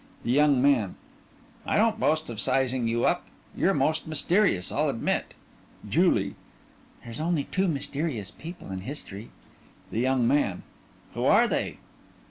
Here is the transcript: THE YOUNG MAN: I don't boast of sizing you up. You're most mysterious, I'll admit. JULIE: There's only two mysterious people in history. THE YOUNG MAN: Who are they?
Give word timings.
THE 0.23 0.31
YOUNG 0.31 0.63
MAN: 0.63 0.95
I 1.63 1.77
don't 1.77 1.99
boast 1.99 2.27
of 2.31 2.39
sizing 2.39 2.87
you 2.87 3.05
up. 3.05 3.27
You're 3.55 3.75
most 3.75 4.07
mysterious, 4.07 4.71
I'll 4.71 4.89
admit. 4.89 5.35
JULIE: 5.87 6.33
There's 7.05 7.19
only 7.19 7.43
two 7.43 7.67
mysterious 7.67 8.31
people 8.31 8.71
in 8.71 8.79
history. 8.79 9.29
THE 9.91 9.99
YOUNG 9.99 10.27
MAN: 10.27 10.63
Who 11.13 11.25
are 11.25 11.47
they? 11.47 11.77